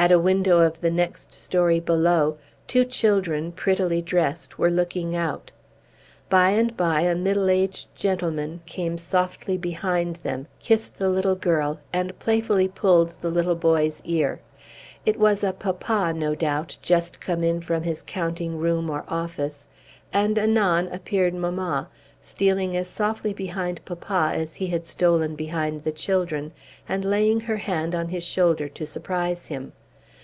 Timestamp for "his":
17.82-18.04, 28.10-28.22